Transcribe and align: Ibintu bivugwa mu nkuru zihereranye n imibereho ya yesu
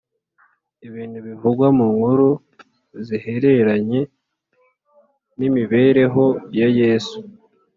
Ibintu 0.87 1.17
bivugwa 1.27 1.67
mu 1.77 1.85
nkuru 1.95 2.29
zihereranye 3.05 3.99
n 5.37 5.39
imibereho 5.47 6.25
ya 6.59 6.67
yesu 6.79 7.17